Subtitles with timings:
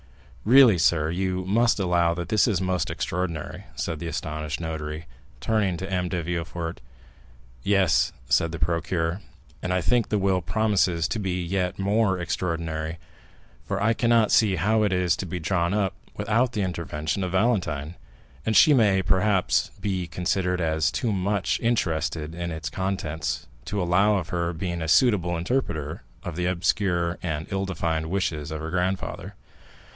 [0.43, 5.05] "Really, sir, you must allow that this is most extraordinary," said the astonished notary,
[5.39, 6.09] turning to M.
[6.09, 6.81] de Villefort.
[7.61, 9.21] "Yes," said the procureur,
[9.61, 12.97] "and I think the will promises to be yet more extraordinary,
[13.67, 17.33] for I cannot see how it is to be drawn up without the intervention of
[17.33, 17.93] Valentine,
[18.43, 24.17] and she may, perhaps, be considered as too much interested in its contents to allow
[24.17, 28.71] of her being a suitable interpreter of the obscure and ill defined wishes of her
[28.71, 29.35] grandfather."